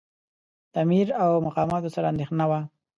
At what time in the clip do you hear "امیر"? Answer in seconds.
0.83-1.07